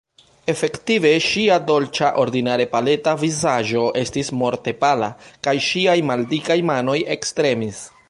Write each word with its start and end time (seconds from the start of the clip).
Efektive 0.51 1.11
ŝia 1.25 1.57
dolĉa, 1.67 2.09
ordinare 2.23 2.67
paleta 2.73 3.15
vizaĝo 3.25 3.85
estis 4.03 4.35
morte 4.41 4.77
pala, 4.83 5.13
kaj 5.49 5.57
ŝiaj 5.71 5.99
maldikaj 6.13 6.61
manoj 6.73 7.01
ektremis. 7.19 7.89